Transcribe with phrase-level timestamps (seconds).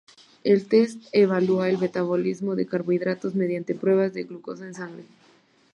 [0.43, 5.03] El test evalúa el metabolismo de carbohidratos mediante pruebas de glucosa en sangre.